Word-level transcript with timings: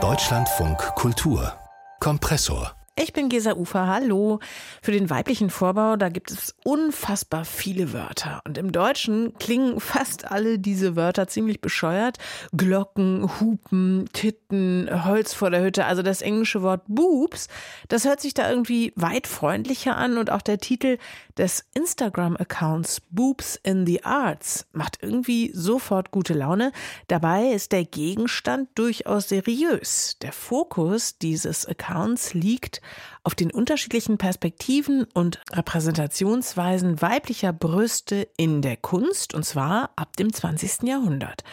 Deutschlandfunk 0.00 0.78
Kultur 0.94 1.58
Kompressor 1.98 2.78
ich 3.00 3.12
bin 3.12 3.28
Gesa 3.28 3.52
Ufer, 3.52 3.86
hallo. 3.86 4.40
Für 4.82 4.90
den 4.90 5.08
weiblichen 5.08 5.50
Vorbau, 5.50 5.94
da 5.94 6.08
gibt 6.08 6.32
es 6.32 6.56
unfassbar 6.64 7.44
viele 7.44 7.92
Wörter. 7.92 8.42
Und 8.44 8.58
im 8.58 8.72
Deutschen 8.72 9.34
klingen 9.38 9.78
fast 9.80 10.28
alle 10.28 10.58
diese 10.58 10.96
Wörter 10.96 11.28
ziemlich 11.28 11.60
bescheuert. 11.60 12.18
Glocken, 12.56 13.30
Hupen, 13.38 14.08
Titten, 14.12 14.90
Holz 15.04 15.32
vor 15.32 15.50
der 15.50 15.62
Hütte. 15.62 15.84
Also 15.84 16.02
das 16.02 16.22
englische 16.22 16.62
Wort 16.62 16.82
Boobs, 16.88 17.46
das 17.86 18.04
hört 18.04 18.20
sich 18.20 18.34
da 18.34 18.50
irgendwie 18.50 18.92
weit 18.96 19.28
freundlicher 19.28 19.96
an. 19.96 20.18
Und 20.18 20.30
auch 20.32 20.42
der 20.42 20.58
Titel 20.58 20.98
des 21.38 21.64
Instagram-Accounts 21.74 23.00
Boobs 23.10 23.58
in 23.62 23.86
the 23.86 24.04
Arts 24.04 24.66
macht 24.72 24.98
irgendwie 25.02 25.50
sofort 25.54 26.10
gute 26.10 26.34
Laune. 26.34 26.72
Dabei 27.06 27.48
ist 27.52 27.72
der 27.72 27.84
Gegenstand 27.84 28.68
durchaus 28.74 29.28
seriös. 29.28 30.16
Der 30.20 30.32
Fokus 30.32 31.18
dieses 31.18 31.64
Accounts 31.64 32.34
liegt 32.34 32.82
auf 33.22 33.34
den 33.34 33.50
unterschiedlichen 33.50 34.18
Perspektiven 34.18 35.06
und 35.14 35.40
Repräsentationsweisen 35.52 37.00
weiblicher 37.00 37.52
Brüste 37.52 38.28
in 38.36 38.62
der 38.62 38.76
Kunst, 38.76 39.34
und 39.34 39.44
zwar 39.44 39.90
ab 39.96 40.16
dem 40.16 40.32
20. 40.32 40.82
Jahrhundert. 40.84 41.44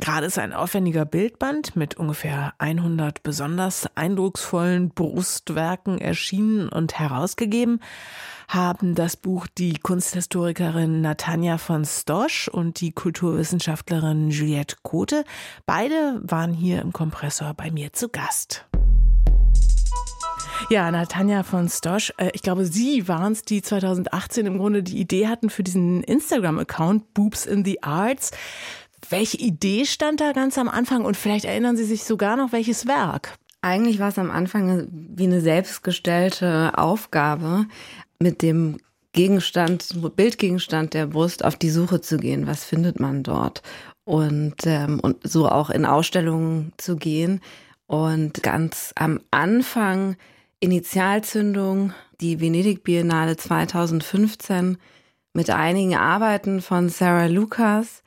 Gerade 0.00 0.26
ist 0.26 0.38
ein 0.38 0.54
aufwendiger 0.54 1.04
Bildband 1.04 1.76
mit 1.76 1.96
ungefähr 1.96 2.54
100 2.58 3.22
besonders 3.22 3.86
eindrucksvollen 3.94 4.88
Brustwerken 4.88 5.98
erschienen 5.98 6.70
und 6.70 6.98
herausgegeben 6.98 7.80
haben 8.52 8.94
das 8.94 9.16
Buch 9.16 9.46
die 9.46 9.74
Kunsthistorikerin 9.74 11.00
Natanja 11.00 11.56
von 11.56 11.84
Stosch 11.86 12.48
und 12.48 12.80
die 12.80 12.92
Kulturwissenschaftlerin 12.92 14.30
Juliette 14.30 14.76
Kote. 14.82 15.24
Beide 15.64 16.20
waren 16.22 16.52
hier 16.52 16.82
im 16.82 16.92
Kompressor 16.92 17.54
bei 17.54 17.70
mir 17.70 17.92
zu 17.92 18.10
Gast. 18.10 18.66
Ja, 20.70 20.90
Natanja 20.90 21.42
von 21.42 21.68
Stosch, 21.68 22.12
äh, 22.18 22.30
ich 22.34 22.42
glaube, 22.42 22.66
Sie 22.66 23.08
waren 23.08 23.32
es, 23.32 23.42
die 23.42 23.62
2018 23.62 24.46
im 24.46 24.58
Grunde 24.58 24.82
die 24.82 24.98
Idee 25.00 25.28
hatten 25.28 25.50
für 25.50 25.62
diesen 25.62 26.02
Instagram-Account 26.02 27.14
Boobs 27.14 27.46
in 27.46 27.64
the 27.64 27.82
Arts. 27.82 28.30
Welche 29.08 29.38
Idee 29.38 29.86
stand 29.86 30.20
da 30.20 30.32
ganz 30.32 30.58
am 30.58 30.68
Anfang 30.68 31.04
und 31.04 31.16
vielleicht 31.16 31.46
erinnern 31.46 31.76
Sie 31.76 31.84
sich 31.84 32.04
sogar 32.04 32.36
noch 32.36 32.52
welches 32.52 32.86
Werk? 32.86 33.34
Eigentlich 33.64 34.00
war 34.00 34.08
es 34.08 34.18
am 34.18 34.30
Anfang 34.30 34.88
wie 34.90 35.24
eine 35.24 35.40
selbstgestellte 35.40 36.76
Aufgabe, 36.76 37.66
mit 38.22 38.42
dem 38.42 38.78
Gegenstand, 39.12 39.94
Bildgegenstand 40.16 40.94
der 40.94 41.06
Brust 41.06 41.44
auf 41.44 41.56
die 41.56 41.70
Suche 41.70 42.00
zu 42.00 42.16
gehen. 42.16 42.46
Was 42.46 42.64
findet 42.64 42.98
man 42.98 43.22
dort? 43.22 43.62
Und, 44.04 44.56
ähm, 44.64 45.00
und 45.00 45.18
so 45.22 45.48
auch 45.48 45.70
in 45.70 45.84
Ausstellungen 45.84 46.72
zu 46.78 46.96
gehen. 46.96 47.40
Und 47.86 48.42
ganz 48.42 48.92
am 48.96 49.20
Anfang 49.30 50.16
Initialzündung, 50.60 51.92
die 52.20 52.40
Venedig 52.40 52.84
Biennale 52.84 53.36
2015 53.36 54.78
mit 55.34 55.50
einigen 55.50 55.96
Arbeiten 55.96 56.62
von 56.62 56.88
Sarah 56.88 57.26
Lucas. 57.26 58.02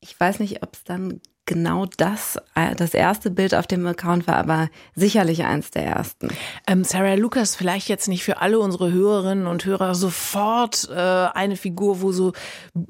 Ich 0.00 0.18
weiß 0.18 0.40
nicht, 0.40 0.62
ob 0.62 0.74
es 0.74 0.84
dann 0.84 1.20
genau 1.46 1.86
das, 1.96 2.36
äh, 2.54 2.74
das 2.74 2.92
erste 2.92 3.30
Bild 3.30 3.54
auf 3.54 3.66
dem 3.66 3.86
Account 3.86 4.26
war, 4.26 4.36
aber 4.36 4.68
sicherlich 4.94 5.44
eins 5.44 5.70
der 5.70 5.84
ersten. 5.84 6.28
Ähm, 6.66 6.84
Sarah 6.84 7.14
Lucas, 7.14 7.56
vielleicht 7.56 7.88
jetzt 7.88 8.08
nicht 8.08 8.24
für 8.24 8.42
alle 8.42 8.58
unsere 8.58 8.92
Hörerinnen 8.92 9.46
und 9.46 9.64
Hörer 9.64 9.94
sofort 9.94 10.90
äh, 10.90 10.94
eine 10.94 11.56
Figur, 11.56 12.02
wo 12.02 12.12
so 12.12 12.34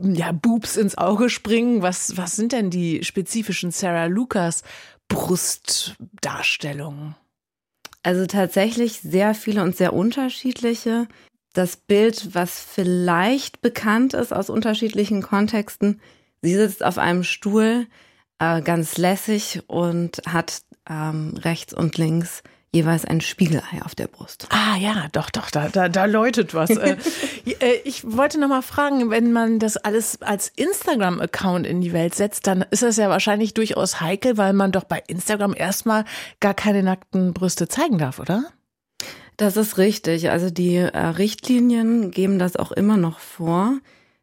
ja, 0.03 0.33
Boobs 0.33 0.77
ins 0.77 0.99
Auge 0.99 1.29
springen. 1.29 1.83
Was, 1.83 2.17
was 2.17 2.35
sind 2.35 2.51
denn 2.53 2.71
die 2.71 3.05
spezifischen 3.05 3.71
Sarah 3.71 4.07
Lucas 4.07 4.65
Brustdarstellungen? 5.09 7.15
Also 8.03 8.27
tatsächlich 8.27 8.99
sehr 9.01 9.35
viele 9.35 9.63
und 9.63 9.77
sehr 9.77 9.93
unterschiedliche. 9.93 11.07
Das 11.53 11.77
Bild, 11.77 12.35
was 12.35 12.59
vielleicht 12.61 13.61
bekannt 13.63 14.15
ist 14.15 14.33
aus 14.33 14.49
unterschiedlichen 14.49 15.23
Kontexten, 15.23 16.01
sie 16.41 16.55
sitzt 16.55 16.85
auf 16.85 16.99
einem 16.99 17.25
Stuhl, 17.25 17.89
äh, 18.39 18.63
ganz 18.63 18.99
lässig 18.99 19.63
und 19.67 20.23
hat 20.27 20.63
ähm, 20.89 21.35
rechts 21.39 21.75
und 21.75 21.99
links 21.99 22.43
jeweils 22.73 23.07
ein 23.07 23.21
Spiegelei 23.23 23.83
auf 23.85 23.95
der 23.95 24.07
Brust. 24.07 24.49
Ah 24.51 24.77
ja, 24.77 25.07
doch, 25.13 25.31
doch, 25.31 25.51
da, 25.51 25.69
da, 25.69 25.89
da 25.89 26.05
läutet 26.05 26.53
was. 26.53 26.71
Äh, 26.71 26.97
äh, 27.61 27.81
ich 27.85 28.05
wollte 28.05 28.39
noch 28.39 28.49
mal 28.49 28.63
fragen, 28.63 29.11
wenn 29.11 29.33
man 29.33 29.59
das 29.59 29.77
alles 29.79 30.21
als 30.21 30.53
Instagram-Account 30.55 31.67
in 31.67 31.81
die 31.81 31.93
Welt 31.93 32.15
setzt, 32.15 32.47
dann 32.47 32.65
ist 32.71 32.83
das 32.83 32.99
ja 32.99 33.09
wahrscheinlich 33.09 33.55
durchaus 33.55 34.01
heikel, 34.01 34.37
weil 34.37 34.53
man 34.53 34.73
doch 34.73 34.85
bei 34.85 35.03
Instagram 35.07 35.55
erstmal 35.57 36.05
gar 36.41 36.55
keine 36.55 36.83
nackten 36.83 37.33
Brüste 37.33 37.67
zeigen 37.67 37.99
darf, 37.99 38.21
oder? 38.21 38.45
Das 39.39 39.57
ist 39.57 39.79
richtig. 39.79 40.31
Also 40.31 40.51
die 40.51 40.77
äh, 40.77 40.99
Richtlinien 40.99 42.11
geben 42.11 42.39
das 42.39 42.57
auch 42.57 42.73
immer 42.73 42.97
noch 42.97 43.21
vor, 43.21 43.79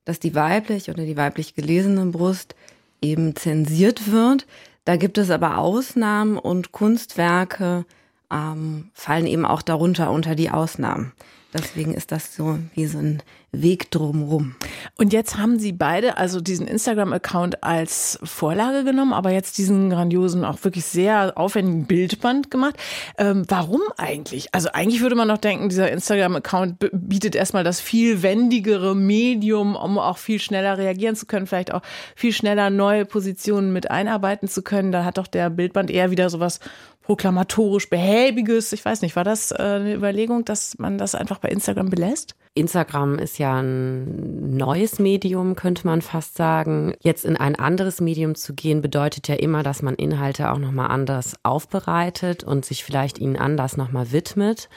dass 0.05 0.19
die 0.19 0.35
weiblich 0.35 0.89
oder 0.89 1.05
die 1.05 1.17
weiblich 1.17 1.55
gelesene 1.55 2.05
Brust 2.07 2.55
eben 3.03 3.35
zensiert 3.35 4.11
wird. 4.11 4.47
Da 4.85 4.95
gibt 4.95 5.17
es 5.17 5.29
aber 5.29 5.57
Ausnahmen 5.57 6.37
und 6.37 6.71
Kunstwerke, 6.71 7.85
ähm, 8.31 8.89
fallen 8.93 9.27
eben 9.27 9.45
auch 9.45 9.61
darunter 9.61 10.11
unter 10.11 10.35
die 10.35 10.49
Ausnahmen. 10.49 11.13
Deswegen 11.53 11.93
ist 11.93 12.11
das 12.11 12.35
so 12.35 12.57
wie 12.73 12.87
so 12.87 12.97
ein 12.97 13.21
Weg 13.53 13.91
drumrum. 13.91 14.55
Und 14.97 15.13
jetzt 15.13 15.37
haben 15.37 15.59
Sie 15.59 15.71
beide 15.71 16.17
also 16.17 16.41
diesen 16.41 16.67
Instagram-Account 16.67 17.63
als 17.63 18.19
Vorlage 18.23 18.83
genommen, 18.83 19.13
aber 19.13 19.31
jetzt 19.31 19.59
diesen 19.59 19.91
grandiosen, 19.91 20.43
auch 20.43 20.63
wirklich 20.63 20.85
sehr 20.85 21.37
aufwendigen 21.37 21.85
Bildband 21.85 22.49
gemacht. 22.49 22.75
Ähm, 23.17 23.43
warum 23.47 23.81
eigentlich? 23.97 24.47
Also 24.53 24.69
eigentlich 24.73 25.01
würde 25.01 25.15
man 25.15 25.27
noch 25.27 25.37
denken, 25.37 25.69
dieser 25.69 25.91
Instagram-Account 25.91 26.89
bietet 26.91 27.35
erstmal 27.35 27.63
das 27.63 27.79
viel 27.79 28.23
wendigere 28.23 28.95
Medium, 28.95 29.75
um 29.75 29.99
auch 29.99 30.17
viel 30.17 30.39
schneller 30.39 30.79
reagieren 30.79 31.15
zu 31.15 31.27
können, 31.27 31.45
vielleicht 31.45 31.73
auch 31.73 31.83
viel 32.15 32.33
schneller 32.33 32.71
neue 32.71 33.05
Positionen 33.05 33.71
mit 33.71 33.91
einarbeiten 33.91 34.47
zu 34.47 34.63
können. 34.63 34.91
Da 34.91 35.05
hat 35.05 35.19
doch 35.19 35.27
der 35.27 35.51
Bildband 35.51 35.91
eher 35.91 36.09
wieder 36.09 36.31
sowas 36.31 36.59
proklamatorisch 37.03 37.89
behäbiges. 37.89 38.73
Ich 38.73 38.83
weiß 38.83 39.01
nicht, 39.01 39.15
war 39.15 39.23
das 39.23 39.51
äh, 39.51 39.55
eine 39.57 39.93
Überlegung, 39.93 40.45
dass 40.45 40.77
man 40.79 40.97
das 40.97 41.15
einfach 41.15 41.37
bei 41.37 41.49
Instagram 41.49 41.89
belässt? 41.89 42.35
Instagram 42.55 43.19
ist 43.19 43.39
ja 43.39 43.61
ein 43.61 44.55
neues 44.55 44.99
Medium, 44.99 45.55
könnte 45.55 45.85
man 45.85 46.01
fast 46.01 46.35
sagen. 46.35 46.93
Jetzt 47.01 47.25
in 47.25 47.35
ein 47.35 47.55
anderes 47.55 47.99
Medium 47.99 48.35
zu 48.35 48.53
gehen, 48.53 48.81
bedeutet 48.81 49.27
ja 49.27 49.35
immer, 49.35 49.63
dass 49.63 49.81
man 49.81 49.95
Inhalte 49.95 50.51
auch 50.51 50.59
nochmal 50.59 50.87
anders 50.87 51.35
aufbereitet 51.43 52.43
und 52.43 52.63
sich 52.63 52.83
vielleicht 52.83 53.19
ihnen 53.19 53.35
anders 53.35 53.75
nochmal 53.75 54.11
widmet. 54.11 54.69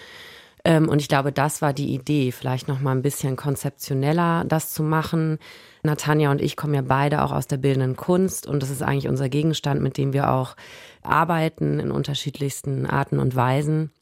Ähm, 0.66 0.88
und 0.88 1.00
ich 1.00 1.06
glaube, 1.06 1.31
das 1.31 1.62
war 1.62 1.72
die 1.72 1.94
Idee, 1.94 2.32
vielleicht 2.32 2.66
nochmal 2.66 2.97
ein 2.97 3.03
bisschen 3.03 3.37
konzeptioneller 3.37 4.44
das 4.44 4.75
zu 4.75 4.82
machen. 4.82 5.38
Natanja 5.84 6.32
und 6.32 6.43
ich 6.43 6.56
kommen 6.56 6.75
ja 6.75 6.82
beide 6.82 7.22
auch 7.22 7.31
aus 7.31 7.47
der 7.47 7.56
bildenden 7.56 7.94
Kunst 7.94 8.49
und 8.49 8.65
das 8.65 8.71
ist 8.71 8.82
eigentlich 8.82 9.06
unser 9.06 9.28
Gegenstand, 9.28 9.81
mit 9.81 9.97
dem 9.97 10.12
wir 10.12 10.32
auch 10.32 10.56
arbeiten 11.03 11.78
in 11.78 11.93
unterschiedlichsten 11.93 12.84
Arten 12.84 13.21
und 13.21 13.37
Weisen. 13.37 13.93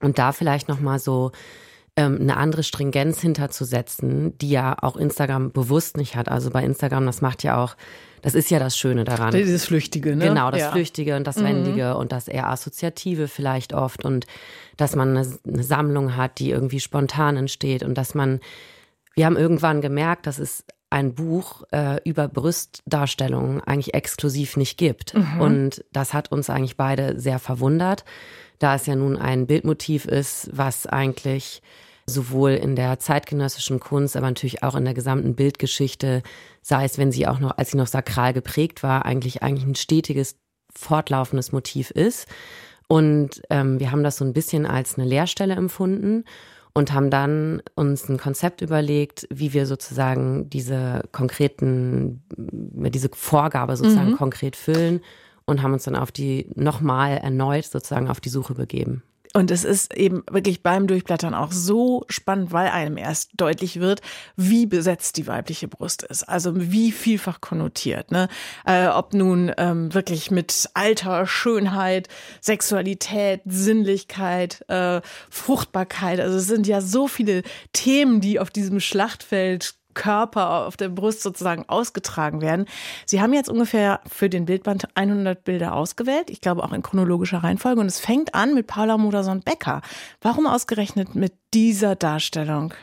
Und 0.00 0.18
da 0.18 0.32
vielleicht 0.32 0.68
nochmal 0.68 0.98
so 0.98 1.30
ähm, 1.96 2.18
eine 2.20 2.36
andere 2.36 2.62
Stringenz 2.62 3.20
hinterzusetzen, 3.20 4.36
die 4.38 4.50
ja 4.50 4.76
auch 4.80 4.96
Instagram 4.96 5.52
bewusst 5.52 5.96
nicht 5.96 6.16
hat. 6.16 6.28
Also 6.28 6.50
bei 6.50 6.64
Instagram, 6.64 7.06
das 7.06 7.20
macht 7.20 7.44
ja 7.44 7.62
auch, 7.62 7.76
das 8.22 8.34
ist 8.34 8.50
ja 8.50 8.58
das 8.58 8.76
Schöne 8.76 9.04
daran. 9.04 9.32
Dieses 9.32 9.66
Flüchtige, 9.66 10.16
ne? 10.16 10.28
Genau, 10.28 10.50
das 10.50 10.60
ja. 10.60 10.70
Flüchtige 10.72 11.16
und 11.16 11.26
das 11.26 11.36
mhm. 11.36 11.44
Wendige 11.44 11.96
und 11.96 12.10
das 12.10 12.26
eher 12.26 12.48
Assoziative 12.48 13.28
vielleicht 13.28 13.74
oft 13.74 14.04
und 14.04 14.26
dass 14.76 14.96
man 14.96 15.16
eine, 15.16 15.28
eine 15.46 15.62
Sammlung 15.62 16.16
hat, 16.16 16.38
die 16.40 16.50
irgendwie 16.50 16.80
spontan 16.80 17.36
entsteht 17.36 17.84
und 17.84 17.96
dass 17.96 18.14
man, 18.14 18.40
wir 19.14 19.26
haben 19.26 19.36
irgendwann 19.36 19.80
gemerkt, 19.80 20.26
dass 20.26 20.38
es 20.38 20.64
ein 20.90 21.14
Buch 21.14 21.64
äh, 21.72 22.00
über 22.04 22.28
Brüstdarstellungen 22.28 23.60
eigentlich 23.60 23.94
exklusiv 23.94 24.56
nicht 24.56 24.78
gibt. 24.78 25.14
Mhm. 25.14 25.40
Und 25.40 25.84
das 25.92 26.12
hat 26.12 26.30
uns 26.30 26.50
eigentlich 26.50 26.76
beide 26.76 27.20
sehr 27.20 27.38
verwundert, 27.38 28.04
da 28.58 28.76
es 28.76 28.86
ja 28.86 28.94
nun 28.94 29.16
ein 29.16 29.46
Bildmotiv 29.46 30.06
ist, 30.06 30.50
was 30.52 30.86
eigentlich 30.86 31.62
sowohl 32.06 32.52
in 32.52 32.76
der 32.76 32.98
zeitgenössischen 32.98 33.80
Kunst, 33.80 34.16
aber 34.16 34.26
natürlich 34.26 34.62
auch 34.62 34.74
in 34.74 34.84
der 34.84 34.94
gesamten 34.94 35.34
Bildgeschichte, 35.34 36.22
sei 36.62 36.84
es, 36.84 36.98
wenn 36.98 37.12
sie 37.12 37.26
auch 37.26 37.38
noch, 37.38 37.56
als 37.56 37.70
sie 37.70 37.76
noch 37.76 37.86
sakral 37.86 38.32
geprägt 38.32 38.82
war, 38.82 39.04
eigentlich 39.04 39.42
eigentlich 39.42 39.66
ein 39.66 39.74
stetiges, 39.74 40.36
fortlaufendes 40.74 41.52
Motiv 41.52 41.90
ist. 41.90 42.26
Und 42.88 43.42
ähm, 43.50 43.80
wir 43.80 43.90
haben 43.90 44.04
das 44.04 44.18
so 44.18 44.24
ein 44.24 44.34
bisschen 44.34 44.66
als 44.66 44.98
eine 44.98 45.08
Leerstelle 45.08 45.54
empfunden 45.54 46.24
und 46.74 46.92
haben 46.92 47.08
dann 47.08 47.62
uns 47.76 48.08
ein 48.08 48.18
Konzept 48.18 48.60
überlegt, 48.60 49.26
wie 49.30 49.52
wir 49.52 49.64
sozusagen 49.66 50.50
diese 50.50 51.02
konkreten, 51.12 52.24
diese 52.28 53.08
Vorgabe 53.12 53.76
sozusagen 53.76 54.10
mhm. 54.10 54.16
konkret 54.16 54.56
füllen 54.56 55.00
und 55.46 55.62
haben 55.62 55.72
uns 55.72 55.84
dann 55.84 55.96
auf 55.96 56.12
die 56.12 56.50
nochmal 56.54 57.18
erneut 57.18 57.64
sozusagen 57.64 58.08
auf 58.08 58.20
die 58.20 58.28
Suche 58.28 58.54
begeben. 58.54 59.02
Und 59.36 59.50
es 59.50 59.64
ist 59.64 59.92
eben 59.94 60.22
wirklich 60.30 60.62
beim 60.62 60.86
Durchblättern 60.86 61.34
auch 61.34 61.50
so 61.50 62.04
spannend, 62.08 62.52
weil 62.52 62.68
einem 62.68 62.96
erst 62.96 63.32
deutlich 63.36 63.80
wird, 63.80 64.00
wie 64.36 64.64
besetzt 64.64 65.16
die 65.16 65.26
weibliche 65.26 65.66
Brust 65.66 66.04
ist. 66.04 66.22
Also 66.22 66.52
wie 66.54 66.92
vielfach 66.92 67.40
konnotiert. 67.40 68.12
Ne? 68.12 68.28
Äh, 68.64 68.86
ob 68.86 69.12
nun 69.12 69.50
ähm, 69.58 69.92
wirklich 69.92 70.30
mit 70.30 70.70
Alter, 70.74 71.26
Schönheit, 71.26 72.06
Sexualität, 72.40 73.40
Sinnlichkeit, 73.44 74.64
äh, 74.68 75.00
Fruchtbarkeit. 75.30 76.20
Also 76.20 76.36
es 76.36 76.46
sind 76.46 76.68
ja 76.68 76.80
so 76.80 77.08
viele 77.08 77.42
Themen, 77.72 78.20
die 78.20 78.38
auf 78.38 78.50
diesem 78.50 78.78
Schlachtfeld 78.78 79.74
Körper 79.94 80.66
auf 80.66 80.76
der 80.76 80.88
Brust 80.88 81.22
sozusagen 81.22 81.64
ausgetragen 81.68 82.40
werden. 82.40 82.66
Sie 83.06 83.20
haben 83.20 83.32
jetzt 83.32 83.48
ungefähr 83.48 84.00
für 84.06 84.28
den 84.28 84.44
Bildband 84.44 84.88
100 84.94 85.44
Bilder 85.44 85.74
ausgewählt, 85.74 86.30
ich 86.30 86.40
glaube 86.40 86.62
auch 86.62 86.72
in 86.72 86.82
chronologischer 86.82 87.38
Reihenfolge. 87.38 87.80
Und 87.80 87.86
es 87.86 88.00
fängt 88.00 88.34
an 88.34 88.54
mit 88.54 88.66
Paula 88.66 88.98
Modersohn-Becker. 88.98 89.82
Warum 90.20 90.46
ausgerechnet 90.46 91.14
mit 91.14 91.32
dieser 91.52 91.96
Darstellung? 91.96 92.74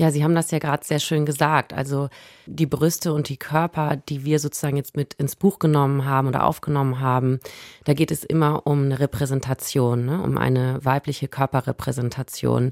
Ja, 0.00 0.12
Sie 0.12 0.22
haben 0.22 0.36
das 0.36 0.52
ja 0.52 0.60
gerade 0.60 0.84
sehr 0.84 1.00
schön 1.00 1.26
gesagt. 1.26 1.72
Also 1.72 2.08
die 2.46 2.66
Brüste 2.66 3.12
und 3.12 3.28
die 3.28 3.36
Körper, 3.36 3.96
die 3.96 4.24
wir 4.24 4.38
sozusagen 4.38 4.76
jetzt 4.76 4.96
mit 4.96 5.14
ins 5.14 5.34
Buch 5.34 5.58
genommen 5.58 6.04
haben 6.04 6.28
oder 6.28 6.44
aufgenommen 6.44 7.00
haben, 7.00 7.40
da 7.84 7.94
geht 7.94 8.12
es 8.12 8.22
immer 8.22 8.64
um 8.64 8.84
eine 8.84 9.00
Repräsentation, 9.00 10.06
ne? 10.06 10.22
um 10.22 10.38
eine 10.38 10.78
weibliche 10.84 11.26
Körperrepräsentation. 11.26 12.70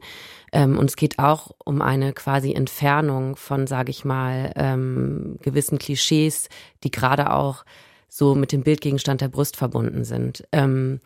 Ähm, 0.52 0.78
und 0.78 0.88
es 0.88 0.94
geht 0.94 1.18
auch 1.18 1.50
um 1.64 1.82
eine 1.82 2.12
quasi 2.12 2.52
Entfernung 2.52 3.34
von, 3.34 3.66
sage 3.66 3.90
ich 3.90 4.04
mal, 4.04 4.52
ähm, 4.54 5.38
gewissen 5.42 5.78
Klischees, 5.78 6.48
die 6.84 6.92
gerade 6.92 7.32
auch 7.32 7.64
so 8.08 8.36
mit 8.36 8.52
dem 8.52 8.62
Bildgegenstand 8.62 9.20
der 9.20 9.28
Brust 9.28 9.56
verbunden 9.56 10.04
sind. 10.04 10.46
Ähm, 10.52 11.00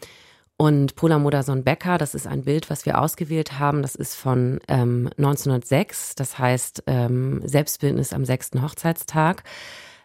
und 0.60 0.94
Pola 0.94 1.18
Modersohn-Becker, 1.18 1.96
das 1.96 2.14
ist 2.14 2.26
ein 2.26 2.42
Bild, 2.42 2.68
was 2.68 2.84
wir 2.84 3.00
ausgewählt 3.00 3.58
haben. 3.58 3.80
Das 3.80 3.94
ist 3.94 4.14
von 4.14 4.60
ähm, 4.68 5.08
1906, 5.16 6.16
das 6.16 6.38
heißt 6.38 6.82
ähm, 6.86 7.40
Selbstbildnis 7.46 8.12
am 8.12 8.26
sechsten 8.26 8.60
Hochzeitstag. 8.60 9.42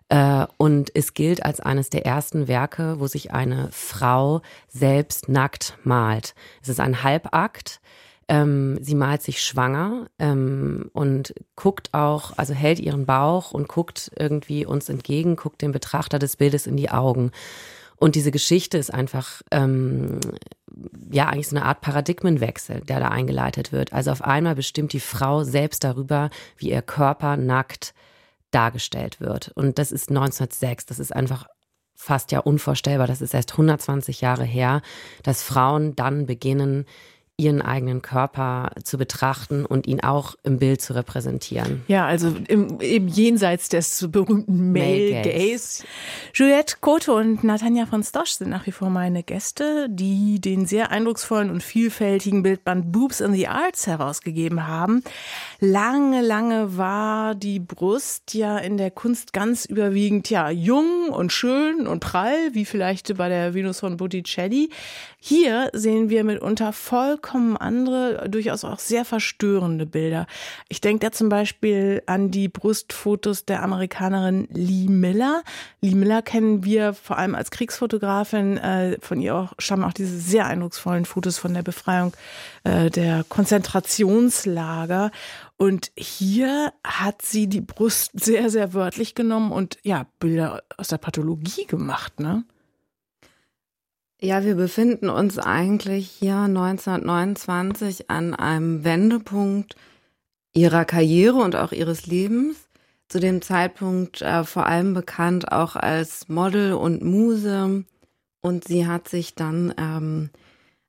Äh, 0.08 0.46
und 0.56 0.96
es 0.96 1.14
gilt 1.14 1.44
als 1.44 1.60
eines 1.60 1.90
der 1.90 2.06
ersten 2.06 2.48
Werke, 2.48 3.02
wo 3.02 3.08
sich 3.08 3.34
eine 3.34 3.68
Frau 3.74 4.44
selbst 4.70 5.28
nackt 5.28 5.78
malt. 5.84 6.36
Es 6.62 6.70
ist 6.70 6.80
ein 6.80 7.04
Halbakt. 7.04 7.82
Ähm, 8.30 8.80
sie 8.82 8.96
malt 8.96 9.24
sich 9.24 9.44
schwanger 9.44 10.08
ähm, 10.20 10.90
und 10.94 11.36
guckt 11.58 11.94
auch, 11.94 12.32
also 12.38 12.54
hält 12.54 12.80
ihren 12.80 13.06
Bauch 13.06 13.52
und 13.52 13.68
guckt 13.68 14.10
irgendwie 14.18 14.66
uns 14.66 14.88
entgegen, 14.88 15.36
guckt 15.36 15.62
dem 15.62 15.74
Betrachter 15.74 16.18
des 16.18 16.38
Bildes 16.38 16.66
in 16.66 16.78
die 16.78 16.92
Augen. 16.92 17.34
Und 17.98 18.16
diese 18.16 18.32
Geschichte 18.32 18.78
ist 18.78 18.94
einfach, 18.94 19.42
ähm, 19.52 20.20
ja, 21.12 21.28
eigentlich 21.28 21.48
so 21.48 21.56
eine 21.56 21.66
Art 21.66 21.82
Paradigmenwechsel, 21.82 22.82
der 22.82 23.00
da 23.00 23.08
eingeleitet 23.10 23.72
wird. 23.72 23.94
Also 23.94 24.12
auf 24.12 24.22
einmal 24.22 24.56
bestimmt 24.56 24.94
die 24.94 25.00
Frau 25.00 25.44
selbst 25.44 25.84
darüber, 25.84 26.30
wie 26.58 26.72
ihr 26.72 26.82
Körper 26.82 27.38
nackt 27.38 27.94
dargestellt 28.52 29.20
wird. 29.20 29.52
Und 29.56 29.80
das 29.80 29.92
ist 29.92 30.10
1906. 30.10 30.86
Das 30.86 31.00
ist 31.00 31.16
einfach 31.16 31.48
fast 31.96 32.32
ja 32.32 32.40
unvorstellbar. 32.40 33.08
Das 33.08 33.22
ist 33.22 33.34
erst 33.34 33.54
120 33.54 34.22
Jahre 34.22 34.44
her, 34.44 34.82
dass 35.24 35.44
Frauen 35.44 35.96
dann 35.96 36.26
beginnen, 36.26 36.86
ihren 37.38 37.62
eigenen 37.62 38.02
Körper 38.02 38.72
zu 38.84 38.98
betrachten 38.98 39.66
und 39.66 39.88
ihn 39.88 40.00
auch 40.00 40.36
im 40.44 40.58
Bild 40.58 40.82
zu 40.82 40.96
repräsentieren. 40.96 41.84
Ja, 41.88 42.06
also 42.06 42.34
im, 42.48 42.80
im 42.80 43.10
Jenseits 43.10 43.68
des 43.68 44.08
berühmten 44.10 44.72
Male 44.72 45.22
Gaze. 45.22 45.84
Juliette 46.34 46.78
Kote 46.80 47.14
und 47.14 47.44
Natanja 47.44 47.88
von 47.88 48.04
Stosch 48.04 48.32
sind 48.32 48.50
nach 48.50 48.66
wie 48.68 48.72
vor 48.72 48.90
meine 48.90 49.22
Gäste, 49.22 49.88
die 49.90 50.40
den 50.40 50.66
sehr 50.66 50.92
eindrucksvollen 50.92 51.50
und 51.50 51.62
vielfältigen 51.62 52.42
Bildband 52.42 52.94
Boobs 52.94 53.20
in 53.20 53.34
the 53.34 53.48
Arts 53.48 53.86
herausgegeben 53.86 54.66
haben. 54.66 55.04
Lange, 55.60 56.22
lange 56.22 56.78
war 56.78 57.36
die 57.36 57.60
Brust 57.60 58.34
ja 58.34 58.58
in 58.58 58.78
der 58.78 58.92
Kunst 58.92 59.34
ganz 59.34 59.66
überwiegend 59.66 60.30
ja 60.30 60.50
jung 60.50 61.10
und 61.10 61.34
schön 61.34 61.86
und 61.86 62.00
prall, 62.00 62.54
wie 62.54 62.64
vielleicht 62.64 63.18
bei 63.18 63.28
der 63.28 63.54
Venus 63.54 63.82
von 63.82 63.98
Botticelli. 63.98 64.70
Hier 65.20 65.72
sehen 65.74 66.10
wir 66.10 66.24
mitunter 66.24 66.72
vollkommen 67.26 67.58
andere, 67.58 68.30
durchaus 68.30 68.64
auch 68.64 68.80
sehr 68.80 69.04
verstörende 69.04 69.86
Bilder. 69.86 70.28
Ich 70.70 70.80
denke 70.80 71.06
da 71.06 71.12
zum 71.12 71.30
Beispiel 71.30 72.04
an 72.06 72.30
die 72.30 72.48
Brustfotos 72.48 73.46
der 73.46 73.64
Amerikanerin 73.64 74.48
Lee 74.52 74.88
Miller. 74.88 75.44
Lee 75.82 75.96
Miller 75.96 76.22
kennen 76.22 76.64
wir 76.64 76.94
vor 76.94 77.18
allem 77.18 77.34
als 77.34 77.50
Kriegsfotografin. 77.50 78.58
Äh, 78.58 78.98
von 79.02 79.20
ihr 79.20 79.36
auch, 79.36 79.54
stammen 79.58 79.84
auch 79.84 79.94
diese 79.94 80.18
sehr 80.20 80.46
eindrucksvollen 80.46 81.06
Fotos 81.06 81.40
von 81.40 81.54
der 81.54 81.64
Befreiung 81.64 82.14
äh, 82.64 82.92
der 82.92 83.24
Konzentrationslager. 83.28 85.10
Und 85.58 85.92
hier 85.98 86.74
hat 86.86 87.24
sie 87.24 87.48
die 87.48 87.62
Brust 87.62 88.12
sehr, 88.14 88.50
sehr 88.52 88.74
wörtlich 88.74 89.16
genommen 89.16 89.52
und 89.52 89.80
ja, 89.84 90.06
Bilder 90.20 90.64
aus 90.78 90.90
der 90.90 90.98
Pathologie 90.98 91.66
gemacht, 91.66 92.20
ne? 92.20 92.44
Ja, 94.26 94.44
wir 94.44 94.56
befinden 94.56 95.10
uns 95.10 95.38
eigentlich 95.38 96.10
hier 96.10 96.36
1929 96.36 98.10
an 98.10 98.34
einem 98.34 98.84
Wendepunkt 98.84 99.76
ihrer 100.52 100.84
Karriere 100.84 101.36
und 101.36 101.56
auch 101.56 101.72
ihres 101.72 102.08
Lebens. 102.08 102.58
Zu 103.08 103.20
dem 103.20 103.44
Zeitpunkt 103.44 104.24
äh, 104.24 104.44
vor 104.44 104.66
allem 104.66 104.96
bekannt 104.96 105.52
auch 105.52 105.76
als 105.76 106.28
Model 106.28 106.74
und 106.74 107.04
Muse. 107.04 107.84
Und 108.42 108.68
sie 108.68 108.88
hat 108.88 109.10
sich 109.10 109.36
dann 109.36 109.76
ähm, 109.78 110.32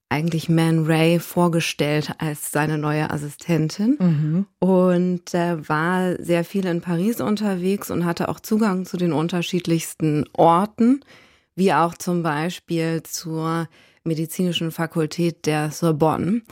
eigentlich 0.09 0.49
Man 0.49 0.87
Ray 0.87 1.19
vorgestellt 1.19 2.15
als 2.17 2.53
seine 2.53 2.79
neue 2.79 3.11
Assistentin 3.11 3.99
mhm. 4.01 4.47
und 4.61 5.35
äh, 5.35 5.69
war 5.69 6.17
sehr 6.23 6.45
viel 6.45 6.65
in 6.65 6.81
Paris 6.81 7.21
unterwegs 7.21 7.91
und 7.91 8.07
hatte 8.07 8.31
auch 8.31 8.41
Zugang 8.41 8.87
zu 8.87 8.97
den 8.97 9.13
unterschiedlichsten 9.13 10.25
Orten 10.33 11.03
wie 11.57 11.73
auch 11.73 11.95
zum 11.95 12.23
Beispiel 12.23 13.03
zur 13.03 13.69
medizinischen 14.05 14.71
Fakultät 14.71 15.47
der 15.47 15.73
Sorbonne. 15.73 16.43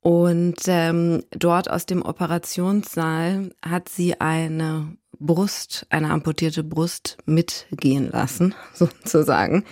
Und 0.00 0.56
ähm, 0.66 1.24
dort 1.30 1.70
aus 1.70 1.86
dem 1.86 2.02
Operationssaal 2.02 3.50
hat 3.62 3.88
sie 3.88 4.20
eine 4.20 4.96
Brust, 5.18 5.86
eine 5.90 6.10
amputierte 6.10 6.62
Brust 6.62 7.18
mitgehen 7.24 8.10
lassen, 8.10 8.54
sozusagen, 8.74 9.64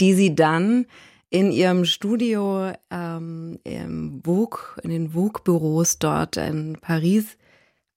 die 0.00 0.14
sie 0.14 0.34
dann 0.34 0.86
in 1.30 1.52
ihrem 1.52 1.84
Studio 1.84 2.72
ähm, 2.90 3.58
im 3.64 4.20
Vogue, 4.24 4.60
in 4.82 4.90
den 4.90 5.10
Vogue-Büros 5.10 5.98
dort 5.98 6.36
in 6.36 6.76
Paris 6.80 7.36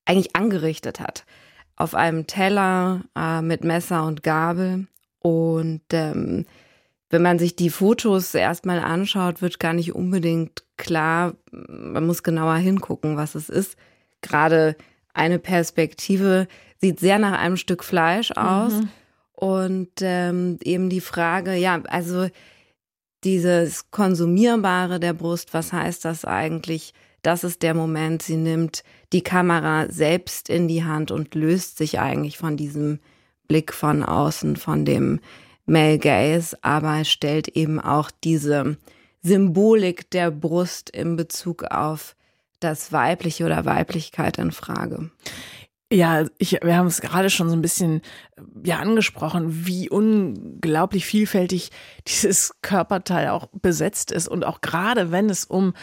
eigentlich 0.06 0.36
angerichtet 0.36 1.00
hat. 1.00 1.26
Auf 1.76 1.96
einem 1.96 2.28
Teller 2.28 3.02
äh, 3.18 3.42
mit 3.42 3.64
Messer 3.64 4.06
und 4.06 4.22
Gabel 4.22 4.88
und 5.24 5.82
ähm, 5.94 6.46
wenn 7.10 7.22
man 7.22 7.40
sich 7.40 7.56
die 7.56 7.70
Fotos 7.70 8.36
erstmal 8.36 8.80
anschaut, 8.80 9.42
wird 9.42 9.60
gar 9.60 9.74
nicht 9.74 9.96
unbedingt 9.96 10.64
klar, 10.78 11.36
man 11.52 12.06
muss 12.06 12.24
genauer 12.24 12.56
hingucken, 12.56 13.18
was 13.18 13.36
es 13.36 13.50
ist. 13.50 13.78
Gerade 14.22 14.76
eine 15.14 15.40
Perspektive 15.40 16.48
sieht 16.82 17.00
sehr 17.00 17.20
nach 17.20 17.40
einem 17.40 17.58
Stück 17.58 17.84
Fleisch 17.84 18.32
aus. 18.32 18.74
Mhm. 18.74 18.90
Und 19.32 19.92
ähm, 20.02 20.58
eben 20.64 20.90
die 20.90 21.02
Frage, 21.02 21.56
ja, 21.56 21.82
also 21.88 22.28
dieses 23.24 23.90
Konsumierbare 23.92 25.00
der 25.00 25.14
Brust, 25.14 25.54
was 25.54 25.72
heißt 25.72 26.04
das 26.06 26.26
eigentlich? 26.26 26.94
Das 27.22 27.46
ist 27.46 27.62
der 27.62 27.74
Moment, 27.74 28.22
sie 28.22 28.36
nimmt 28.36 28.84
die 29.14 29.22
Kamera 29.24 29.88
selbst 29.90 30.50
in 30.50 30.68
die 30.68 30.84
Hand 30.84 31.12
und 31.12 31.34
löst 31.36 31.78
sich 31.78 32.00
eigentlich 32.00 32.38
von 32.38 32.58
diesem 32.58 33.00
Blick 33.48 33.74
von 33.74 34.04
außen, 34.04 34.56
von 34.56 34.86
dem 34.86 35.20
Male 35.66 36.00
Gaze, 36.00 36.58
aber 36.62 37.06
stellt 37.06 37.48
eben 37.50 37.80
auch 37.80 38.12
diese 38.24 38.78
Symbolik 39.22 40.10
der 40.12 40.32
Brust 40.32 40.90
in 40.90 41.16
Bezug 41.16 41.64
auf 41.64 42.16
das 42.60 42.92
Weibliche 42.92 43.46
oder 43.46 43.66
Weiblichkeit 43.66 44.38
in 44.38 44.52
Frage. 44.52 45.12
Ja, 45.92 46.26
ich, 46.40 46.54
wir 46.64 46.76
haben 46.76 46.88
es 46.88 47.02
gerade 47.02 47.30
schon 47.30 47.50
so 47.50 47.56
ein 47.56 47.62
bisschen 47.62 48.02
ja 48.64 48.80
angesprochen, 48.80 49.66
wie 49.68 49.90
unglaublich 49.90 51.06
vielfältig 51.06 51.70
dieses 52.08 52.56
Körperteil 52.62 53.30
auch 53.30 53.48
besetzt 53.62 54.12
ist 54.12 54.28
und 54.28 54.44
auch 54.44 54.62
gerade 54.62 55.12
wenn 55.12 55.30
es 55.30 55.46
um 55.46 55.74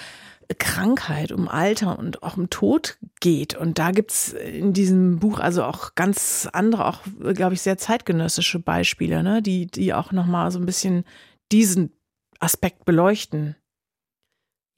Krankheit, 0.58 1.32
um 1.32 1.48
Alter 1.48 1.98
und 1.98 2.22
auch 2.22 2.36
um 2.36 2.50
Tod 2.50 2.98
geht. 3.20 3.56
Und 3.56 3.78
da 3.78 3.90
gibt's 3.90 4.32
in 4.32 4.72
diesem 4.72 5.18
Buch 5.18 5.38
also 5.38 5.64
auch 5.64 5.94
ganz 5.94 6.48
andere, 6.52 6.86
auch, 6.86 7.00
glaube 7.34 7.54
ich, 7.54 7.62
sehr 7.62 7.78
zeitgenössische 7.78 8.58
Beispiele, 8.58 9.22
ne? 9.22 9.42
die, 9.42 9.66
die 9.66 9.94
auch 9.94 10.12
nochmal 10.12 10.50
so 10.50 10.58
ein 10.58 10.66
bisschen 10.66 11.04
diesen 11.52 11.92
Aspekt 12.40 12.84
beleuchten. 12.84 13.56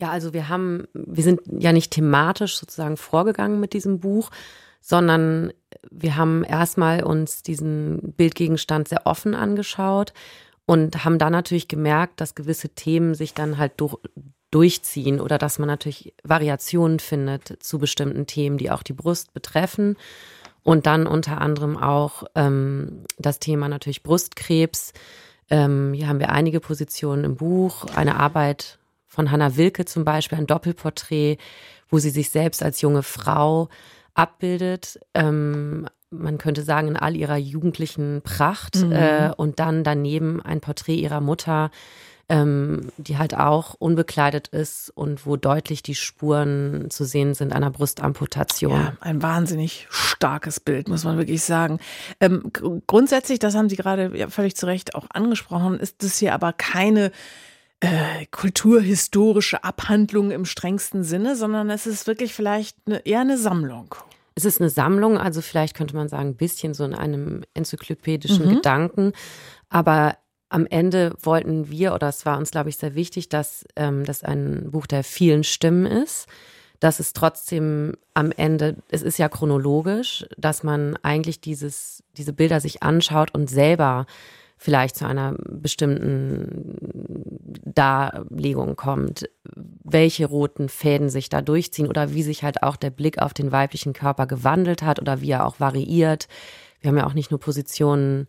Ja, 0.00 0.10
also 0.10 0.34
wir 0.34 0.48
haben, 0.48 0.88
wir 0.94 1.22
sind 1.22 1.40
ja 1.46 1.72
nicht 1.72 1.92
thematisch 1.92 2.56
sozusagen 2.56 2.96
vorgegangen 2.96 3.60
mit 3.60 3.72
diesem 3.72 4.00
Buch, 4.00 4.30
sondern 4.80 5.52
wir 5.90 6.16
haben 6.16 6.42
erstmal 6.42 7.04
uns 7.04 7.42
diesen 7.42 8.12
Bildgegenstand 8.16 8.88
sehr 8.88 9.06
offen 9.06 9.34
angeschaut 9.34 10.12
und 10.66 11.04
haben 11.04 11.18
dann 11.18 11.32
natürlich 11.32 11.68
gemerkt, 11.68 12.20
dass 12.20 12.34
gewisse 12.34 12.70
Themen 12.70 13.14
sich 13.14 13.32
dann 13.32 13.58
halt 13.58 13.74
durch, 13.76 13.96
durchziehen 14.52 15.20
oder 15.20 15.38
dass 15.38 15.58
man 15.58 15.66
natürlich 15.66 16.14
Variationen 16.22 17.00
findet 17.00 17.62
zu 17.62 17.78
bestimmten 17.78 18.26
Themen, 18.26 18.58
die 18.58 18.70
auch 18.70 18.84
die 18.84 18.92
Brust 18.92 19.34
betreffen. 19.34 19.96
Und 20.62 20.86
dann 20.86 21.08
unter 21.08 21.40
anderem 21.40 21.76
auch 21.76 22.22
ähm, 22.36 23.04
das 23.18 23.40
Thema 23.40 23.68
natürlich 23.68 24.04
Brustkrebs. 24.04 24.92
Ähm, 25.50 25.92
hier 25.92 26.06
haben 26.06 26.20
wir 26.20 26.30
einige 26.30 26.60
Positionen 26.60 27.24
im 27.24 27.34
Buch, 27.34 27.86
eine 27.96 28.20
Arbeit 28.20 28.78
von 29.08 29.32
Hannah 29.32 29.56
Wilke 29.56 29.84
zum 29.86 30.04
Beispiel, 30.04 30.38
ein 30.38 30.46
Doppelporträt, 30.46 31.38
wo 31.88 31.98
sie 31.98 32.10
sich 32.10 32.30
selbst 32.30 32.62
als 32.62 32.80
junge 32.80 33.02
Frau 33.02 33.68
abbildet. 34.14 35.00
Ähm, 35.14 35.88
man 36.10 36.38
könnte 36.38 36.62
sagen, 36.62 36.88
in 36.88 36.96
all 36.96 37.16
ihrer 37.16 37.36
jugendlichen 37.36 38.22
Pracht. 38.22 38.76
Mhm. 38.76 38.92
Äh, 38.92 39.32
und 39.36 39.58
dann 39.58 39.82
daneben 39.82 40.40
ein 40.40 40.60
Porträt 40.60 40.96
ihrer 40.96 41.20
Mutter, 41.20 41.70
ähm, 42.32 42.90
die 42.96 43.18
halt 43.18 43.36
auch 43.36 43.74
unbekleidet 43.78 44.48
ist 44.48 44.88
und 44.94 45.26
wo 45.26 45.36
deutlich 45.36 45.82
die 45.82 45.94
Spuren 45.94 46.86
zu 46.88 47.04
sehen 47.04 47.34
sind 47.34 47.52
einer 47.52 47.70
Brustamputation. 47.70 48.72
Ja, 48.72 48.96
ein 49.00 49.20
wahnsinnig 49.20 49.86
starkes 49.90 50.58
Bild, 50.58 50.88
muss 50.88 51.04
man 51.04 51.18
wirklich 51.18 51.44
sagen. 51.44 51.78
Ähm, 52.20 52.50
grundsätzlich, 52.86 53.38
das 53.38 53.54
haben 53.54 53.68
Sie 53.68 53.76
gerade 53.76 54.16
ja, 54.16 54.30
völlig 54.30 54.56
zu 54.56 54.64
Recht 54.64 54.94
auch 54.94 55.08
angesprochen, 55.12 55.78
ist 55.78 56.02
das 56.02 56.16
hier 56.16 56.32
aber 56.32 56.54
keine 56.54 57.12
äh, 57.80 58.24
kulturhistorische 58.30 59.62
Abhandlung 59.62 60.30
im 60.30 60.46
strengsten 60.46 61.04
Sinne, 61.04 61.36
sondern 61.36 61.68
es 61.68 61.86
ist 61.86 62.06
wirklich 62.06 62.32
vielleicht 62.32 62.78
eine, 62.86 63.04
eher 63.04 63.20
eine 63.20 63.36
Sammlung. 63.36 63.94
Es 64.34 64.46
ist 64.46 64.58
eine 64.58 64.70
Sammlung, 64.70 65.18
also 65.18 65.42
vielleicht 65.42 65.76
könnte 65.76 65.94
man 65.96 66.08
sagen, 66.08 66.30
ein 66.30 66.36
bisschen 66.36 66.72
so 66.72 66.84
in 66.84 66.94
einem 66.94 67.44
enzyklopädischen 67.52 68.46
mhm. 68.46 68.54
Gedanken. 68.54 69.12
Aber 69.68 70.16
am 70.52 70.66
Ende 70.66 71.14
wollten 71.20 71.70
wir, 71.70 71.94
oder 71.94 72.08
es 72.08 72.26
war 72.26 72.36
uns, 72.36 72.50
glaube 72.50 72.68
ich, 72.68 72.76
sehr 72.76 72.94
wichtig, 72.94 73.28
dass 73.28 73.64
ähm, 73.74 74.04
das 74.04 74.22
ein 74.22 74.70
Buch 74.70 74.86
der 74.86 75.02
vielen 75.02 75.44
Stimmen 75.44 75.86
ist, 75.86 76.26
dass 76.78 77.00
es 77.00 77.12
trotzdem 77.12 77.96
am 78.12 78.32
Ende, 78.32 78.76
es 78.90 79.02
ist 79.02 79.18
ja 79.18 79.28
chronologisch, 79.28 80.26
dass 80.36 80.62
man 80.62 80.96
eigentlich 81.02 81.40
dieses, 81.40 82.02
diese 82.16 82.32
Bilder 82.32 82.60
sich 82.60 82.82
anschaut 82.82 83.34
und 83.34 83.48
selber 83.48 84.06
vielleicht 84.58 84.96
zu 84.96 85.06
einer 85.06 85.34
bestimmten 85.48 86.76
Darlegung 87.64 88.76
kommt, 88.76 89.28
welche 89.82 90.26
roten 90.26 90.68
Fäden 90.68 91.08
sich 91.08 91.28
da 91.28 91.40
durchziehen 91.40 91.88
oder 91.88 92.12
wie 92.14 92.22
sich 92.22 92.44
halt 92.44 92.62
auch 92.62 92.76
der 92.76 92.90
Blick 92.90 93.18
auf 93.18 93.32
den 93.32 93.52
weiblichen 93.52 93.92
Körper 93.92 94.26
gewandelt 94.26 94.82
hat 94.82 95.00
oder 95.00 95.20
wie 95.20 95.30
er 95.30 95.46
auch 95.46 95.60
variiert. 95.60 96.28
Wir 96.80 96.90
haben 96.90 96.98
ja 96.98 97.06
auch 97.06 97.14
nicht 97.14 97.30
nur 97.30 97.40
Positionen 97.40 98.28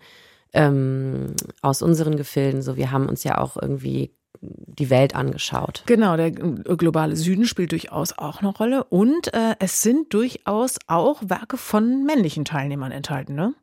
ähm, 0.54 1.36
aus 1.62 1.82
unseren 1.82 2.16
Gefilden, 2.16 2.62
so 2.62 2.78
wir 2.78 2.92
haben 2.92 3.10
uns 3.10 3.24
ja 3.24 3.40
auch 3.40 3.58
irgendwie 3.62 4.12
die 4.42 4.90
Welt 4.90 5.16
angeschaut. 5.16 5.84
Genau, 5.86 6.18
der 6.18 6.32
globale 6.32 7.16
Süden 7.16 7.46
spielt 7.46 7.72
durchaus 7.72 8.18
auch 8.18 8.42
eine 8.42 8.50
Rolle 8.50 8.84
und 8.86 9.34
äh, 9.34 9.56
es 9.60 9.82
sind 9.82 10.14
durchaus 10.14 10.78
auch 10.88 11.22
Werke 11.26 11.58
von 11.58 12.04
männlichen 12.06 12.46
Teilnehmern 12.46 12.92
enthalten, 12.92 13.36
ne? 13.36 13.54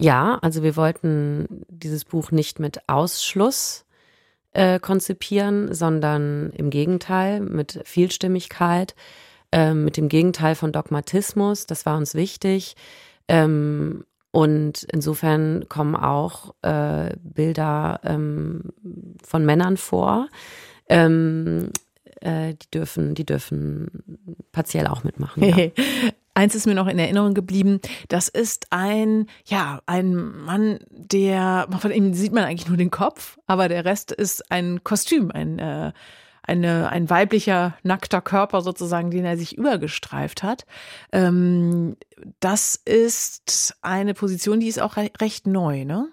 Ja, 0.00 0.38
also 0.42 0.62
wir 0.64 0.74
wollten 0.76 1.64
dieses 1.68 2.04
Buch 2.04 2.32
nicht 2.32 2.58
mit 2.58 2.88
Ausschluss 2.88 3.84
äh, 4.52 4.80
konzipieren, 4.80 5.72
sondern 5.72 6.50
im 6.50 6.70
Gegenteil 6.70 7.40
mit 7.40 7.80
Vielstimmigkeit, 7.84 8.96
äh, 9.52 9.74
mit 9.74 9.96
dem 9.96 10.08
Gegenteil 10.08 10.56
von 10.56 10.72
Dogmatismus. 10.72 11.66
Das 11.66 11.86
war 11.86 11.96
uns 11.96 12.14
wichtig. 12.14 12.74
Ähm, 13.28 14.04
und 14.32 14.84
insofern 14.90 15.68
kommen 15.68 15.94
auch 15.94 16.54
äh, 16.62 17.14
Bilder 17.22 18.00
ähm, 18.02 18.72
von 19.22 19.44
Männern 19.44 19.76
vor. 19.76 20.28
Ähm, 20.88 21.70
äh, 22.20 22.54
die 22.54 22.70
dürfen, 22.70 23.14
die 23.14 23.26
dürfen 23.26 23.88
partiell 24.50 24.86
auch 24.86 25.04
mitmachen. 25.04 25.44
Ja. 25.44 25.56
Eins 26.34 26.54
ist 26.54 26.66
mir 26.66 26.74
noch 26.74 26.86
in 26.86 26.98
Erinnerung 26.98 27.34
geblieben. 27.34 27.80
Das 28.08 28.28
ist 28.28 28.68
ein, 28.70 29.26
ja, 29.44 29.82
ein 29.84 30.14
Mann, 30.14 30.78
der, 30.88 31.68
von 31.78 31.90
ihm 31.90 32.14
sieht 32.14 32.32
man 32.32 32.44
eigentlich 32.44 32.68
nur 32.68 32.78
den 32.78 32.90
Kopf, 32.90 33.38
aber 33.46 33.68
der 33.68 33.84
Rest 33.84 34.12
ist 34.12 34.50
ein 34.50 34.82
Kostüm, 34.82 35.30
ein, 35.30 35.58
äh, 35.58 35.92
eine, 36.42 36.90
ein 36.90 37.08
weiblicher, 37.08 37.76
nackter 37.82 38.20
Körper 38.20 38.62
sozusagen, 38.62 39.10
den 39.10 39.24
er 39.24 39.36
sich 39.36 39.56
übergestreift 39.56 40.42
hat. 40.42 40.66
Ähm, 41.12 41.96
das 42.40 42.76
ist 42.76 43.76
eine 43.82 44.14
Position, 44.14 44.60
die 44.60 44.68
ist 44.68 44.80
auch 44.80 44.96
recht 44.96 45.46
neu, 45.46 45.84
ne? 45.84 46.08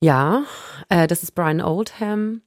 Ja, 0.00 0.44
äh, 0.88 1.06
das 1.06 1.22
ist 1.22 1.34
Brian 1.34 1.62
Oldham 1.62 2.42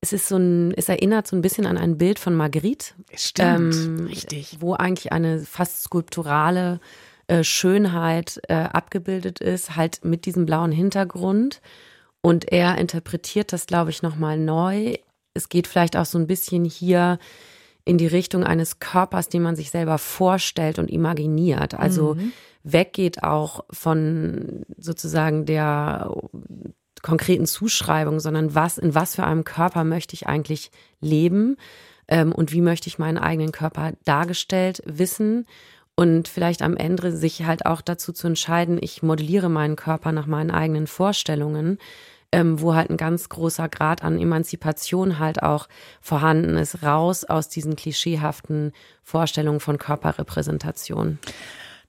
es 0.00 0.12
ist 0.12 0.28
so 0.28 0.36
ein, 0.36 0.72
es 0.74 0.88
erinnert 0.88 1.26
so 1.26 1.36
ein 1.36 1.42
bisschen 1.42 1.66
an 1.66 1.76
ein 1.76 1.98
Bild 1.98 2.18
von 2.18 2.34
Marguerite. 2.34 2.94
Stimmt, 3.14 3.74
ähm, 3.74 4.06
richtig. 4.06 4.58
Wo 4.60 4.74
eigentlich 4.74 5.12
eine 5.12 5.40
fast 5.40 5.82
skulpturale 5.82 6.80
äh, 7.26 7.42
Schönheit 7.42 8.40
äh, 8.48 8.54
abgebildet 8.54 9.40
ist, 9.40 9.76
halt 9.76 10.04
mit 10.04 10.24
diesem 10.24 10.46
blauen 10.46 10.72
Hintergrund. 10.72 11.60
Und 12.20 12.52
er 12.52 12.78
interpretiert 12.78 13.52
das, 13.52 13.66
glaube 13.66 13.90
ich, 13.90 14.02
nochmal 14.02 14.38
neu. 14.38 14.94
Es 15.38 15.48
geht 15.48 15.66
vielleicht 15.66 15.96
auch 15.96 16.04
so 16.04 16.18
ein 16.18 16.26
bisschen 16.26 16.64
hier 16.64 17.18
in 17.84 17.96
die 17.96 18.06
Richtung 18.06 18.44
eines 18.44 18.80
Körpers, 18.80 19.30
den 19.30 19.42
man 19.42 19.56
sich 19.56 19.70
selber 19.70 19.96
vorstellt 19.96 20.78
und 20.78 20.90
imaginiert. 20.90 21.72
Also 21.72 22.14
mhm. 22.14 22.32
weggeht 22.62 23.22
auch 23.22 23.64
von 23.70 24.66
sozusagen 24.76 25.46
der 25.46 26.14
konkreten 27.00 27.46
Zuschreibungen, 27.46 28.20
sondern 28.20 28.54
was, 28.54 28.76
in 28.76 28.94
was 28.94 29.14
für 29.14 29.24
einem 29.24 29.44
Körper 29.44 29.84
möchte 29.84 30.14
ich 30.14 30.26
eigentlich 30.26 30.70
leben 31.00 31.56
ähm, 32.08 32.32
und 32.32 32.52
wie 32.52 32.60
möchte 32.60 32.88
ich 32.88 32.98
meinen 32.98 33.16
eigenen 33.16 33.52
Körper 33.52 33.92
dargestellt 34.04 34.82
wissen 34.84 35.46
und 35.94 36.28
vielleicht 36.28 36.62
am 36.62 36.76
Ende 36.76 37.16
sich 37.16 37.44
halt 37.44 37.66
auch 37.66 37.80
dazu 37.80 38.12
zu 38.12 38.26
entscheiden, 38.26 38.78
ich 38.80 39.02
modelliere 39.02 39.48
meinen 39.48 39.76
Körper 39.76 40.12
nach 40.12 40.26
meinen 40.26 40.50
eigenen 40.50 40.86
Vorstellungen, 40.86 41.78
ähm, 42.32 42.60
wo 42.60 42.74
halt 42.74 42.90
ein 42.90 42.96
ganz 42.96 43.28
großer 43.28 43.68
Grad 43.68 44.04
an 44.04 44.18
Emanzipation 44.18 45.18
halt 45.18 45.42
auch 45.42 45.68
vorhanden 46.00 46.56
ist, 46.56 46.82
raus 46.82 47.24
aus 47.24 47.48
diesen 47.48 47.76
klischeehaften 47.76 48.72
Vorstellungen 49.02 49.60
von 49.60 49.78
Körperrepräsentation. 49.78 51.18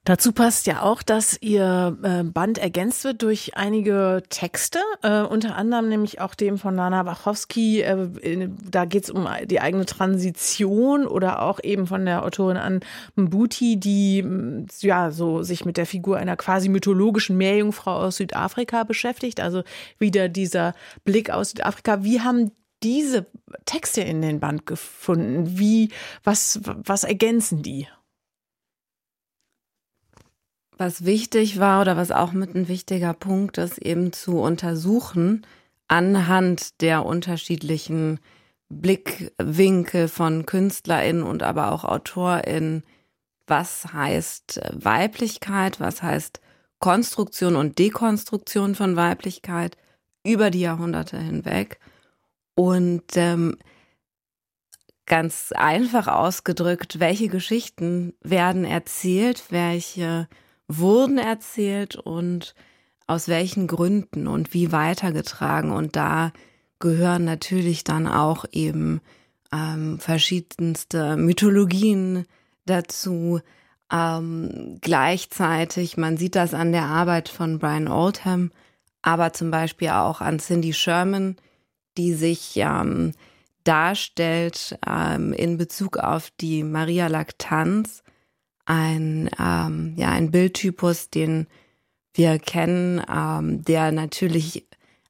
Dazu 0.04 0.32
passt 0.32 0.66
ja 0.66 0.80
auch, 0.80 1.02
dass 1.02 1.36
Ihr 1.42 1.94
äh, 2.02 2.22
Band 2.24 2.56
ergänzt 2.56 3.04
wird 3.04 3.20
durch 3.20 3.56
einige 3.56 4.22
Texte, 4.30 4.78
äh, 5.02 5.20
unter 5.20 5.56
anderem 5.56 5.90
nämlich 5.90 6.22
auch 6.22 6.34
dem 6.34 6.56
von 6.56 6.74
Lana 6.74 7.04
Wachowski. 7.04 7.82
Äh, 7.82 8.48
da 8.70 8.86
geht 8.86 9.04
es 9.04 9.10
um 9.10 9.28
die 9.44 9.60
eigene 9.60 9.84
Transition 9.84 11.06
oder 11.06 11.42
auch 11.42 11.60
eben 11.62 11.86
von 11.86 12.06
der 12.06 12.24
Autorin 12.24 12.56
an 12.56 12.80
Mbuti, 13.14 13.78
die 13.78 14.24
ja 14.80 15.10
so 15.10 15.42
sich 15.42 15.66
mit 15.66 15.76
der 15.76 15.84
Figur 15.86 16.16
einer 16.16 16.36
quasi 16.36 16.70
mythologischen 16.70 17.36
Meerjungfrau 17.36 17.96
aus 17.96 18.16
Südafrika 18.16 18.84
beschäftigt. 18.84 19.38
Also 19.38 19.64
wieder 19.98 20.30
dieser 20.30 20.74
Blick 21.04 21.28
aus 21.28 21.50
Südafrika. 21.50 22.02
Wie 22.04 22.22
haben 22.22 22.52
diese 22.82 23.26
Texte 23.66 24.00
in 24.00 24.22
den 24.22 24.40
Band 24.40 24.64
gefunden? 24.64 25.58
Wie, 25.58 25.90
was, 26.24 26.60
was 26.64 27.04
ergänzen 27.04 27.62
die? 27.62 27.86
Was 30.80 31.04
wichtig 31.04 31.60
war 31.60 31.82
oder 31.82 31.98
was 31.98 32.10
auch 32.10 32.32
mit 32.32 32.54
ein 32.54 32.66
wichtiger 32.66 33.12
Punkt 33.12 33.58
ist, 33.58 33.76
eben 33.76 34.14
zu 34.14 34.40
untersuchen 34.40 35.46
anhand 35.88 36.80
der 36.80 37.04
unterschiedlichen 37.04 38.18
Blickwinkel 38.70 40.08
von 40.08 40.46
KünstlerInnen 40.46 41.22
und 41.22 41.42
aber 41.42 41.72
auch 41.72 41.84
AutorInnen, 41.84 42.82
was 43.46 43.92
heißt 43.92 44.62
Weiblichkeit, 44.72 45.80
was 45.80 46.02
heißt 46.02 46.40
Konstruktion 46.78 47.56
und 47.56 47.78
Dekonstruktion 47.78 48.74
von 48.74 48.96
Weiblichkeit 48.96 49.76
über 50.24 50.50
die 50.50 50.60
Jahrhunderte 50.60 51.18
hinweg. 51.18 51.78
Und 52.54 53.04
ähm, 53.16 53.58
ganz 55.04 55.52
einfach 55.54 56.08
ausgedrückt, 56.08 57.00
welche 57.00 57.28
Geschichten 57.28 58.14
werden 58.22 58.64
erzählt, 58.64 59.44
welche 59.50 60.26
wurden 60.78 61.18
erzählt 61.18 61.96
und 61.96 62.54
aus 63.06 63.28
welchen 63.28 63.66
Gründen 63.66 64.26
und 64.26 64.54
wie 64.54 64.72
weitergetragen. 64.72 65.72
Und 65.72 65.96
da 65.96 66.32
gehören 66.78 67.24
natürlich 67.24 67.82
dann 67.84 68.06
auch 68.06 68.44
eben 68.52 69.00
ähm, 69.52 69.98
verschiedenste 69.98 71.16
Mythologien 71.16 72.24
dazu. 72.66 73.40
Ähm, 73.92 74.78
gleichzeitig, 74.80 75.96
man 75.96 76.16
sieht 76.16 76.36
das 76.36 76.54
an 76.54 76.70
der 76.70 76.84
Arbeit 76.84 77.28
von 77.28 77.58
Brian 77.58 77.88
Oldham, 77.88 78.52
aber 79.02 79.32
zum 79.32 79.50
Beispiel 79.50 79.88
auch 79.88 80.20
an 80.20 80.38
Cindy 80.38 80.72
Sherman, 80.72 81.36
die 81.98 82.14
sich 82.14 82.52
ähm, 82.56 83.12
darstellt 83.64 84.78
ähm, 84.86 85.32
in 85.32 85.56
Bezug 85.56 85.96
auf 85.96 86.30
die 86.40 86.62
Maria 86.62 87.08
Laktanz 87.08 88.04
ein, 88.70 89.28
ähm, 89.38 89.94
ja, 89.96 90.10
ein 90.10 90.30
Bildtypus, 90.30 91.10
den 91.10 91.48
wir 92.14 92.38
kennen, 92.38 93.02
ähm, 93.12 93.64
der 93.64 93.90
natürlich 93.90 94.68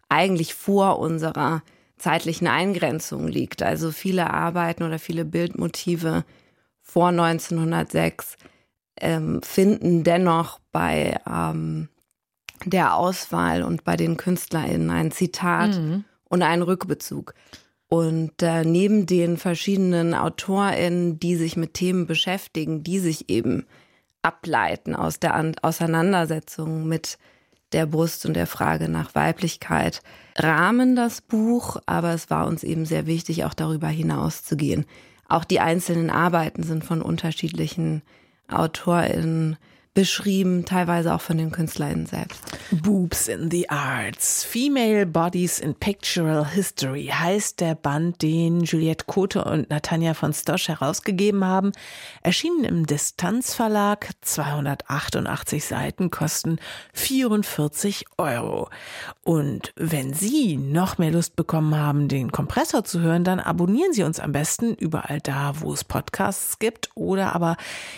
eigentlich 0.08 0.54
vor 0.54 0.98
unserer 0.98 1.62
zeitlichen 1.98 2.48
Eingrenzungen 2.48 3.28
liegt. 3.28 3.62
Also 3.62 3.92
viele 3.92 4.32
Arbeiten 4.32 4.82
oder 4.82 4.98
viele 4.98 5.26
Bildmotive 5.26 6.24
vor 6.80 7.08
1906 7.08 8.36
ähm, 8.98 9.42
finden 9.42 10.04
dennoch 10.04 10.58
bei 10.72 11.20
ähm, 11.30 11.90
der 12.64 12.94
Auswahl 12.94 13.62
und 13.62 13.84
bei 13.84 13.96
den 13.96 14.16
KünstlerInnen 14.16 14.90
ein 14.90 15.10
Zitat 15.10 15.76
mhm. 15.76 16.04
und 16.24 16.42
einen 16.42 16.62
Rückbezug. 16.62 17.34
Und 17.90 18.40
äh, 18.40 18.64
neben 18.64 19.04
den 19.04 19.36
verschiedenen 19.36 20.14
AutorInnen, 20.14 21.18
die 21.18 21.34
sich 21.34 21.56
mit 21.56 21.74
Themen 21.74 22.06
beschäftigen, 22.06 22.84
die 22.84 23.00
sich 23.00 23.28
eben 23.28 23.66
ableiten 24.22 24.94
aus 24.94 25.18
der 25.18 25.34
An 25.34 25.56
Auseinandersetzung 25.60 26.86
mit 26.86 27.18
der 27.72 27.86
Brust 27.86 28.26
und 28.26 28.34
der 28.34 28.46
Frage 28.46 28.88
nach 28.88 29.16
Weiblichkeit, 29.16 30.02
rahmen 30.36 30.94
das 30.94 31.20
Buch, 31.20 31.78
aber 31.86 32.14
es 32.14 32.30
war 32.30 32.46
uns 32.46 32.62
eben 32.62 32.86
sehr 32.86 33.06
wichtig, 33.06 33.44
auch 33.44 33.54
darüber 33.54 33.88
hinaus 33.88 34.44
zu 34.44 34.56
gehen. 34.56 34.86
Auch 35.28 35.44
die 35.44 35.58
einzelnen 35.58 36.10
Arbeiten 36.10 36.62
sind 36.62 36.84
von 36.84 37.02
unterschiedlichen 37.02 38.02
AutorInnen 38.46 39.56
beschrieben, 39.92 40.64
teilweise 40.64 41.12
auch 41.12 41.20
von 41.20 41.36
den 41.36 41.50
KünstlerInnen 41.50 42.06
selbst. 42.06 42.40
Boobs 42.70 43.26
in 43.26 43.50
the 43.50 43.68
Arts, 43.68 44.44
Female 44.44 45.04
Bodies 45.04 45.58
in 45.58 45.74
Pictorial 45.74 46.46
History 46.46 47.06
heißt 47.12 47.60
der 47.60 47.74
Band, 47.74 48.22
den 48.22 48.60
Juliette 48.60 49.06
Kote 49.06 49.44
und 49.44 49.68
Natanja 49.68 50.14
von 50.14 50.32
Stosch 50.32 50.68
herausgegeben 50.68 51.44
haben. 51.44 51.72
Erschienen 52.22 52.64
im 52.64 52.86
Distanzverlag, 52.86 54.10
288 54.20 55.64
Seiten, 55.64 56.10
kosten 56.12 56.58
44 56.94 58.04
Euro. 58.16 58.70
Und 59.24 59.72
wenn 59.74 60.14
Sie 60.14 60.56
noch 60.56 60.98
mehr 60.98 61.10
Lust 61.10 61.34
bekommen 61.34 61.74
haben, 61.76 62.06
den 62.06 62.30
Kompressor 62.30 62.84
zu 62.84 63.00
hören, 63.00 63.24
dann 63.24 63.40
abonnieren 63.40 63.92
Sie 63.92 64.04
uns 64.04 64.20
am 64.20 64.30
besten 64.30 64.74
überall 64.74 65.20
da, 65.20 65.54
wo 65.60 65.72
es 65.72 65.82
Podcasts 65.82 66.60
gibt 66.60 66.90
oder 66.94 67.34
aber 67.34 67.56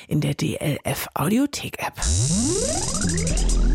in 0.08 0.22
der 0.22 0.34
DLF 0.34 1.08
Audiothek 1.14 1.82
App. 1.82 1.91
rap. 1.96 3.71